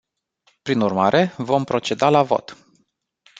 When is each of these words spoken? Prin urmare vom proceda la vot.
Prin 0.67 0.81
urmare 0.87 1.21
vom 1.51 1.63
proceda 1.73 2.09
la 2.17 2.21
vot. 2.31 2.57